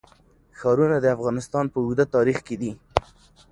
[0.59, 2.71] ښارونه د افغانستان په اوږده تاریخ کې دي.